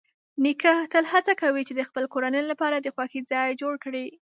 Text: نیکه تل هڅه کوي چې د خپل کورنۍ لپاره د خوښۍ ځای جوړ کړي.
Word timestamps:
نیکه 0.43 0.73
تل 0.93 1.03
هڅه 1.13 1.33
کوي 1.41 1.63
چې 1.67 1.73
د 1.75 1.81
خپل 1.89 2.03
کورنۍ 2.13 2.43
لپاره 2.51 2.77
د 2.79 2.87
خوښۍ 2.95 3.21
ځای 3.31 3.49
جوړ 3.61 3.73
کړي. 3.83 4.05